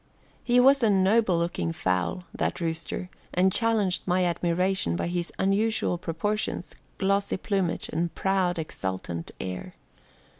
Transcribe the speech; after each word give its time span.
He 0.43 0.59
was 0.59 0.81
a 0.81 0.89
noble 0.89 1.37
looking 1.37 1.71
fowl, 1.71 2.23
that 2.33 2.59
rooster, 2.59 3.11
and 3.35 3.51
challenged 3.51 4.01
my 4.07 4.25
admiration 4.25 4.95
by 4.95 5.05
his 5.05 5.31
unusual 5.37 5.99
proportions, 5.99 6.73
glossy 6.97 7.37
plumage, 7.37 7.87
and 7.89 8.11
proud, 8.15 8.57
exultant 8.57 9.29
air. 9.39 9.75